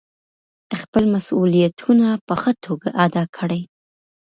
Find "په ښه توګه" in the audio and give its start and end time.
2.27-2.87